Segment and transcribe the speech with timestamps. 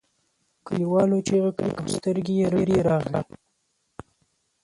[0.65, 3.21] کليوالو چیغې کړې او سترګې یې رډې راغلې.